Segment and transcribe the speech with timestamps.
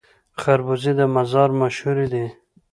[0.41, 2.25] خربوزې د مزار مشهورې دي